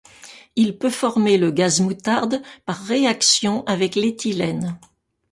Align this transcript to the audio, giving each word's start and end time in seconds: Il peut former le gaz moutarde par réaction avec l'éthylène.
Il 0.55 0.79
peut 0.79 0.89
former 0.89 1.37
le 1.37 1.51
gaz 1.51 1.79
moutarde 1.79 2.41
par 2.65 2.75
réaction 2.85 3.63
avec 3.67 3.93
l'éthylène. 3.93 4.79